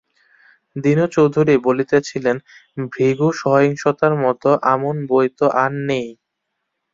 দীনু 0.75 1.05
চৌধুরী 1.15 1.55
বলিতেছিলেন-ভৃগু-সংহিতার 1.65 4.13
মতো 4.23 4.49
আমন 4.73 4.95
বই 5.09 5.27
তো 5.37 5.45
আর 5.63 5.71
নেই! 5.89 6.07